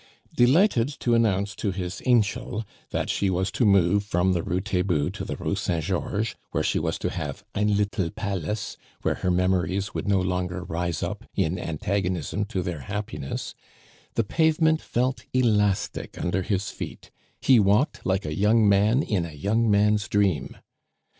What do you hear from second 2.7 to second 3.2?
that